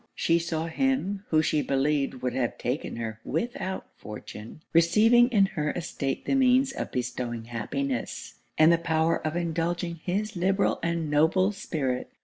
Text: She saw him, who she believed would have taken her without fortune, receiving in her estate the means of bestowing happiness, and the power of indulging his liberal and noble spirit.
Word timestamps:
She 0.15 0.39
saw 0.39 0.65
him, 0.65 1.25
who 1.29 1.43
she 1.43 1.61
believed 1.61 2.23
would 2.23 2.33
have 2.33 2.57
taken 2.57 2.95
her 2.95 3.19
without 3.23 3.85
fortune, 3.97 4.63
receiving 4.73 5.29
in 5.29 5.45
her 5.53 5.69
estate 5.73 6.25
the 6.25 6.33
means 6.33 6.71
of 6.71 6.91
bestowing 6.91 7.43
happiness, 7.45 8.33
and 8.57 8.71
the 8.73 8.79
power 8.79 9.17
of 9.23 9.35
indulging 9.35 9.97
his 10.03 10.35
liberal 10.35 10.79
and 10.81 11.11
noble 11.11 11.51
spirit. 11.51 12.09